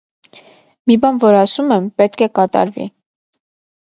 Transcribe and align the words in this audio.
Մի 0.91 0.93
բան 1.03 1.19
որ 1.25 1.35
ասում 1.41 1.75
եմ, 1.75 1.89
պե՜տք 2.01 2.25
է 2.27 2.29
կատարվի: 2.39 2.87